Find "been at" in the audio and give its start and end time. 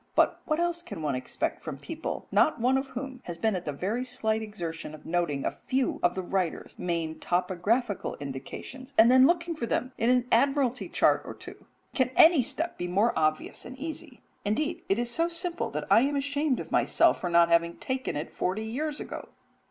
3.37-3.65